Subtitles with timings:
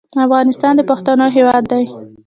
[0.25, 1.83] افغانستان د پښتنو هېواد دی.